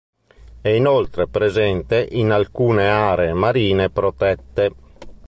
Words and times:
È 0.61 0.67
inoltre 0.67 1.27
presente 1.27 2.07
in 2.13 2.31
alcune 2.31 2.89
aree 2.89 3.33
marine 3.33 3.91
protette. 3.91 4.71